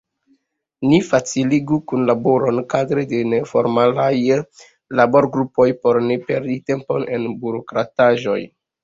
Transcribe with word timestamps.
Ni 0.91 0.99
faciligu 1.07 1.75
kunlaboron 1.91 2.61
kadre 2.73 3.03
de 3.11 3.19
neformalaj 3.33 4.09
laborgrupoj 5.01 5.69
por 5.85 6.01
ne 6.07 6.19
perdi 6.31 6.57
tempon 6.71 7.07
en 7.19 7.29
burokrataĵoj. 7.45 8.39